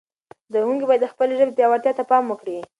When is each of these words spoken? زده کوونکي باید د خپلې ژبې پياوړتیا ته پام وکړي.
زده 0.49 0.59
کوونکي 0.63 0.85
باید 0.87 1.01
د 1.03 1.11
خپلې 1.13 1.33
ژبې 1.39 1.53
پياوړتیا 1.57 1.91
ته 1.97 2.03
پام 2.11 2.23
وکړي. 2.27 2.57